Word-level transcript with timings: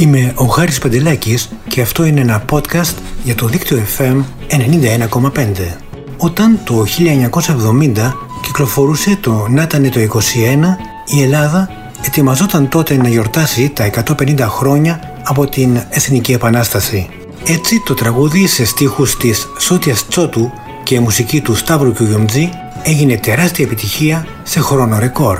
Είμαι 0.00 0.32
ο 0.34 0.44
Χάρης 0.44 0.78
Παντελάκης 0.78 1.48
και 1.68 1.80
αυτό 1.80 2.04
είναι 2.04 2.20
ένα 2.20 2.44
podcast 2.50 2.94
για 3.24 3.34
το 3.34 3.46
δίκτυο 3.46 3.82
FM 3.98 4.22
91,5. 4.48 5.46
Όταν 6.16 6.58
το 6.64 6.84
1970 7.94 8.12
κυκλοφορούσε 8.42 9.18
το 9.20 9.46
«Να 9.50 9.66
το 9.66 9.78
21», 9.78 10.16
η 11.06 11.22
Ελλάδα 11.22 11.70
ετοιμαζόταν 12.06 12.68
τότε 12.68 12.96
να 12.96 13.08
γιορτάσει 13.08 13.68
τα 13.68 13.90
150 14.18 14.38
χρόνια 14.40 15.00
από 15.24 15.46
την 15.46 15.82
Εθνική 15.90 16.32
Επανάσταση. 16.32 17.08
Έτσι 17.44 17.82
το 17.84 17.94
τραγούδι 17.94 18.46
σε 18.46 18.64
στίχους 18.64 19.16
της 19.16 19.48
Σότιας 19.58 20.06
Τσότου 20.08 20.50
και 20.82 21.00
μουσική 21.00 21.40
του 21.40 21.54
Σταύρου 21.54 21.92
Κιουγιομτζή 21.92 22.50
έγινε 22.82 23.16
τεράστια 23.16 23.64
επιτυχία 23.64 24.26
σε 24.42 24.60
χρόνο 24.60 24.98
ρεκόρ. 24.98 25.38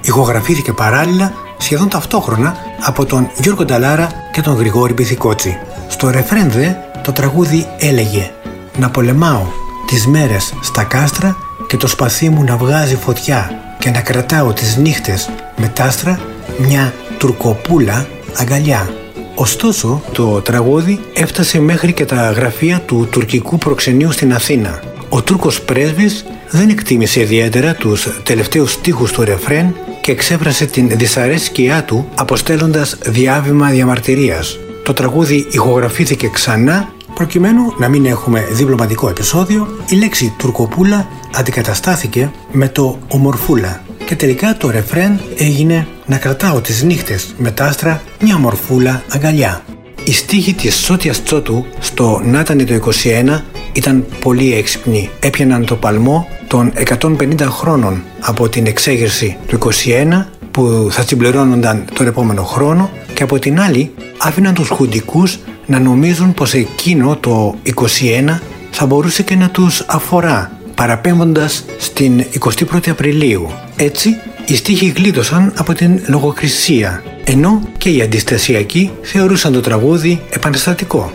Ηχογραφήθηκε 0.00 0.72
παράλληλα 0.72 1.32
σχεδόν 1.58 1.88
ταυτόχρονα 1.88 2.56
από 2.80 3.04
τον 3.04 3.30
Γιώργο 3.40 3.64
Νταλάρα 3.64 4.08
και 4.32 4.40
τον 4.40 4.56
Γρηγόρη 4.56 4.94
Πυθικότσι. 4.94 5.58
Στο 5.88 6.10
ρεφρέν 6.10 6.50
δε 6.50 6.68
το 7.02 7.12
τραγούδι 7.12 7.66
έλεγε 7.78 8.30
«Να 8.78 8.90
πολεμάω 8.90 9.42
τις 9.86 10.06
μέρες 10.06 10.54
στα 10.62 10.84
κάστρα 10.84 11.36
και 11.66 11.76
το 11.76 11.86
σπαθί 11.86 12.28
μου 12.28 12.44
να 12.44 12.56
βγάζει 12.56 12.96
φωτιά 12.96 13.50
και 13.78 13.90
να 13.90 14.00
κρατάω 14.00 14.52
τις 14.52 14.76
νύχτες 14.76 15.30
με 15.56 15.68
τάστρα 15.68 16.20
μια 16.58 16.94
τουρκοπούλα 17.18 18.06
αγκαλιά». 18.36 18.90
Ωστόσο, 19.38 20.02
το 20.12 20.40
τραγούδι 20.40 21.00
έφτασε 21.14 21.60
μέχρι 21.60 21.92
και 21.92 22.04
τα 22.04 22.30
γραφεία 22.30 22.80
του 22.80 23.08
τουρκικού 23.10 23.58
προξενείου 23.58 24.12
στην 24.12 24.34
Αθήνα. 24.34 24.80
Ο 25.08 25.22
Τούρκος 25.22 25.60
πρέσβης 25.60 26.24
δεν 26.50 26.68
εκτίμησε 26.68 27.20
ιδιαίτερα 27.20 27.74
τους 27.74 28.08
τελευταίους 28.22 28.72
στίχους 28.72 29.12
του 29.12 29.24
ρεφρέν 29.24 29.74
και 30.06 30.12
εξέφρασε 30.12 30.66
την 30.66 30.88
δυσαρέσκειά 30.88 31.84
του 31.84 32.08
αποστέλλοντας 32.14 32.98
διάβημα 33.06 33.70
διαμαρτυρίας. 33.70 34.58
Το 34.84 34.92
τραγούδι 34.92 35.46
ηχογραφήθηκε 35.50 36.28
ξανά 36.28 36.88
προκειμένου 37.14 37.74
να 37.78 37.88
μην 37.88 38.06
έχουμε 38.06 38.46
διπλωματικό 38.50 39.08
επεισόδιο, 39.08 39.68
η 39.88 39.96
λέξη 39.96 40.34
τουρκοπούλα 40.38 41.08
αντικαταστάθηκε 41.34 42.30
με 42.52 42.68
το 42.68 42.98
ομορφούλα 43.08 43.82
και 44.04 44.16
τελικά 44.16 44.56
το 44.56 44.70
ρεφρέν 44.70 45.20
έγινε 45.36 45.86
να 46.06 46.18
κρατάω 46.18 46.60
τις 46.60 46.82
νύχτες 46.82 47.34
με 47.38 47.50
τα 47.50 47.64
άστρα 47.64 48.02
μια 48.20 48.38
μορφούλα 48.38 49.02
αγκαλιά. 49.12 49.62
Οι 50.08 50.12
στίχοι 50.12 50.54
της 50.54 50.76
Σότιας 50.76 51.22
Τσότου 51.22 51.64
στο 51.78 52.20
Νάτανε 52.24 52.64
το 52.64 52.74
21 52.74 53.40
ήταν 53.72 54.06
πολύ 54.20 54.54
έξυπνοι. 54.54 55.10
Έπιαναν 55.20 55.64
το 55.64 55.76
παλμό 55.76 56.28
των 56.46 56.72
150 57.00 57.40
χρόνων 57.40 58.02
από 58.20 58.48
την 58.48 58.66
εξέγερση 58.66 59.36
του 59.46 59.58
21 59.58 60.24
που 60.50 60.88
θα 60.90 61.02
συμπληρώνονταν 61.02 61.84
τον 61.94 62.06
επόμενο 62.06 62.42
χρόνο 62.42 62.90
και 63.14 63.22
από 63.22 63.38
την 63.38 63.60
άλλη 63.60 63.94
άφηναν 64.18 64.54
τους 64.54 64.68
χουντικούς 64.68 65.38
να 65.66 65.78
νομίζουν 65.78 66.34
πως 66.34 66.54
εκείνο 66.54 67.16
το 67.16 67.54
21 67.64 68.38
θα 68.70 68.86
μπορούσε 68.86 69.22
και 69.22 69.36
να 69.36 69.50
τους 69.50 69.84
αφορά 69.86 70.50
παραπέμποντας 70.74 71.64
στην 71.78 72.24
21η 72.40 72.88
Απριλίου. 72.88 73.50
Έτσι, 73.76 74.16
οι 74.46 74.56
στίχοι 74.56 74.92
γλίτωσαν 74.96 75.52
από 75.56 75.72
την 75.72 76.00
λογοκρισία, 76.06 77.02
ενώ 77.28 77.60
και 77.78 77.88
οι 77.88 78.02
αντιστασιακοί 78.02 78.90
θεωρούσαν 79.02 79.52
το 79.52 79.60
τραγούδι 79.60 80.20
επαναστατικό. 80.30 81.12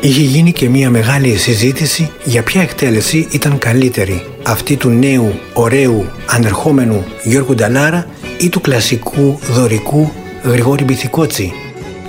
Είχε 0.00 0.20
γίνει 0.20 0.52
και 0.52 0.68
μια 0.68 0.90
μεγάλη 0.90 1.36
συζήτηση 1.36 2.10
για 2.24 2.42
ποια 2.42 2.62
εκτέλεση 2.62 3.28
ήταν 3.30 3.58
καλύτερη, 3.58 4.26
αυτή 4.42 4.76
του 4.76 4.88
νέου, 4.88 5.32
ωραίου, 5.52 6.10
ανερχόμενου 6.26 7.04
Γιώργου 7.22 7.54
Νταλάρα 7.54 8.06
ή 8.40 8.48
του 8.48 8.60
κλασικού, 8.60 9.38
δωρικού 9.50 10.10
Γρηγόρη 10.44 10.84
Μπιθικότσι. 10.84 11.52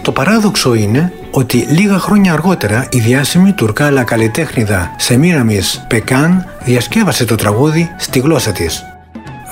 Το 0.01 0.11
παράδοξο 0.11 0.73
είναι 0.73 1.13
ότι 1.31 1.57
λίγα 1.57 1.99
χρόνια 1.99 2.33
αργότερα 2.33 2.87
η 2.91 2.99
διάσημη 2.99 3.51
τουρκάλα 3.53 4.03
καλλιτέχνηδα 4.03 4.95
Σεμίραμις 4.97 5.85
Πεκάν 5.87 6.45
διασκεύασε 6.63 7.25
το 7.25 7.35
τραγούδι 7.35 7.89
στη 7.97 8.19
γλώσσα 8.19 8.51
της. 8.51 8.94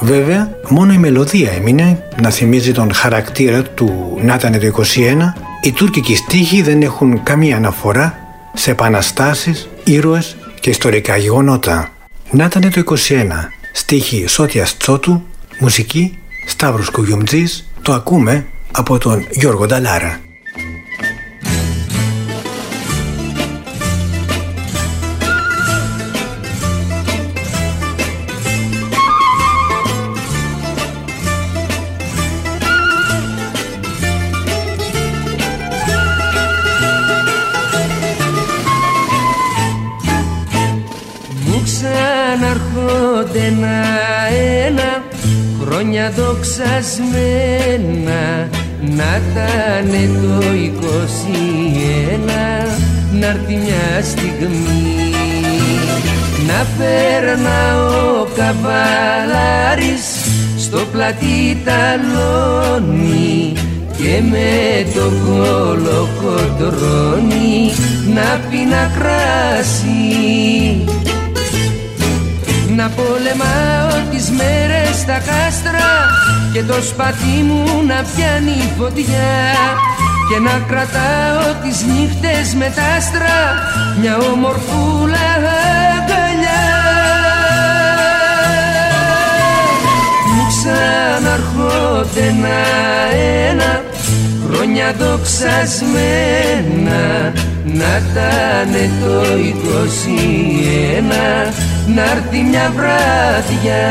Βέβαια, 0.02 0.58
μόνο 0.70 0.94
η 0.94 0.98
μελωδία 0.98 1.52
έμεινε 1.52 2.04
να 2.22 2.30
θυμίζει 2.30 2.72
τον 2.72 2.94
χαρακτήρα 2.94 3.64
του 3.64 4.20
Νάτανε 4.22 4.58
το 4.58 4.66
21. 4.68 5.34
Οι 5.62 5.72
τουρκικοί 5.72 6.16
στίχοι 6.16 6.62
δεν 6.62 6.82
έχουν 6.82 7.24
καμία 7.24 7.56
αναφορά 7.56 8.18
σε 8.54 8.72
επαναστάσεις, 8.72 9.70
ήρωες 9.84 10.38
και 10.60 10.70
ιστορικά 10.70 11.18
γεγονότα. 11.18 11.90
Νάτανε 12.32 12.70
το 12.70 12.80
21. 12.80 13.50
Στίχη 13.74 14.28
Σότιας 14.28 14.78
Τσότου, 14.78 15.24
μουσική 15.60 16.18
Σταύρος 16.48 16.90
Κουγιουμτζής, 16.90 17.70
το 17.82 17.94
ακούμε 17.94 18.46
από 18.72 18.98
τον 18.98 19.26
Γιώργο 19.32 19.66
Νταλάρα. 19.66 20.20
Ξαναρχόνται 42.54 43.40
ένα-ένα 43.46 44.92
χρόνια 45.62 46.12
δοξασμένα. 46.16 46.62
Να 48.82 49.22
τανε 49.34 50.04
το 50.22 50.38
21 50.82 50.88
να 53.20 53.28
έρθει 53.28 53.56
μια 53.56 54.02
στιγμή. 54.04 55.12
Να 56.48 56.60
περνά 56.78 57.62
ο 57.86 58.28
καβαλάρης 58.36 60.06
στο 60.58 60.80
πλατή 60.92 61.62
ταλόνι 61.66 63.54
και 63.98 64.22
με 64.30 64.52
το 64.94 65.06
κολοκοντρόνι 65.26 65.92
να 68.14 68.40
πει 68.50 68.58
να 68.58 68.84
κράσει 69.00 70.04
να 72.76 72.90
πολεμάω 72.90 74.10
τις 74.12 74.30
μέρες 74.30 74.96
στα 74.96 75.14
κάστρα 75.14 76.10
και 76.54 76.64
το 76.64 76.82
σπαθί 76.82 77.44
μου 77.48 77.84
να 77.88 77.96
πιάνει 77.96 78.72
φωτιά. 78.78 79.34
Και 80.30 80.40
να 80.40 80.60
κρατάω 80.68 81.54
τις 81.64 81.86
νύχτες 81.86 82.56
με 82.56 82.72
τα 82.76 82.84
άστρα 82.98 83.38
μια 84.00 84.18
ομορφούλα 84.18 85.28
αγκαλιά. 85.98 86.66
Μου 90.34 90.44
ξαναρχόνται 90.52 92.24
ένα-ένα 92.28 93.72
χρόνια 94.46 94.88
δοξασμένα 95.00 97.04
να 97.66 97.94
τάνε 98.14 98.84
το 99.02 99.16
21 101.50 101.54
να 101.88 102.12
έρθει 102.12 102.42
μια 102.42 102.72
βράδια 102.76 103.82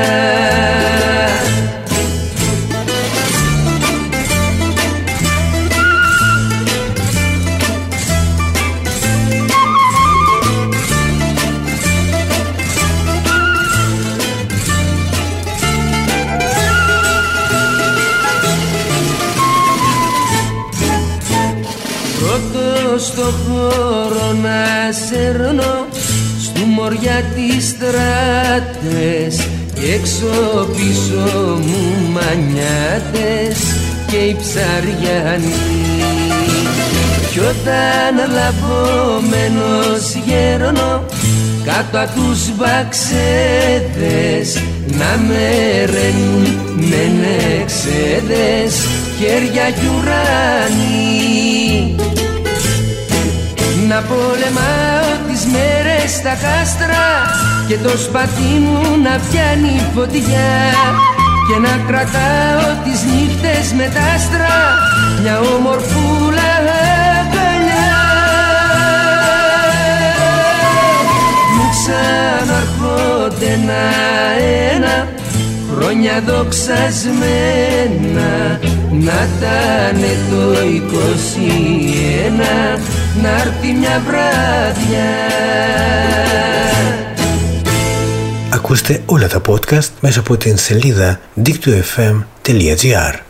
Πρώτος 22.18 23.06
στο 23.06 23.22
χώρο 23.22 24.32
να 24.42 24.92
σέρνω 24.92 25.86
μοριά 26.64 27.22
τις 27.34 27.68
στράτες 27.68 29.34
και 29.74 29.92
έξω 29.92 30.32
πίσω 30.76 31.24
μου 31.66 31.82
μανιάτες 32.12 33.58
και 34.06 34.16
οι 34.16 34.36
ψαριανοί 34.40 35.54
κι 37.32 37.38
όταν 37.38 38.14
λαβωμένος 38.32 40.14
γέρνω 40.26 41.04
κάτω 41.64 41.98
από 41.98 42.12
τους 42.14 42.40
βαξέδες 42.56 44.48
να 44.86 45.18
με 45.26 45.48
ρένουν 45.84 46.44
με 46.74 47.02
νεξέδες 47.22 48.72
χέρια 49.18 49.70
κι 49.70 49.86
ουράνι. 49.96 51.16
Να 53.88 53.98
πολεμάω 54.02 55.12
τις 55.28 55.42
μέρες 55.52 55.91
στα 56.08 56.34
κάστρα 56.44 57.06
και 57.68 57.78
το 57.78 57.98
σπαθί 57.98 58.52
μου 58.64 58.82
να 59.02 59.20
πιάνει 59.30 59.74
φωτιά. 59.94 60.50
Και 61.48 61.56
να 61.58 61.76
κρατάω 61.86 62.76
τις 62.84 63.00
νύχτες 63.02 63.72
με 63.72 63.90
τα 63.94 64.00
άστρα 64.14 64.56
μια 65.22 65.40
ομορφούλα 65.40 66.50
αγκαλιά. 67.20 67.96
Μου 71.54 71.64
ξαναρχόνται 71.74 73.52
να 73.66 73.82
ένα 74.74 74.96
χρόνια 75.70 76.16
δοξασμένα 76.26 78.30
να 78.90 79.18
ήταν 79.36 80.00
το 80.30 80.42
21 82.76 82.78
να 83.22 83.28
έρθει 83.28 83.72
μια 83.72 84.02
βράδια 84.06 85.04
Ακούστε 88.50 89.02
όλα 89.06 89.28
τα 89.28 89.40
podcast 89.46 89.88
μέσα 90.00 90.20
από 90.20 90.36
την 90.36 90.56
σελίδα 90.56 91.20
dictofm.gr 91.44 93.22